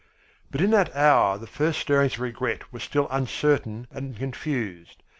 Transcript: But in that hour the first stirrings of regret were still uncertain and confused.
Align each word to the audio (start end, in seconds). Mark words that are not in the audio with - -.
But 0.49 0.61
in 0.61 0.71
that 0.71 0.95
hour 0.95 1.37
the 1.37 1.45
first 1.45 1.79
stirrings 1.81 2.15
of 2.15 2.21
regret 2.21 2.73
were 2.73 2.79
still 2.79 3.07
uncertain 3.11 3.85
and 3.91 4.17
confused. 4.17 5.03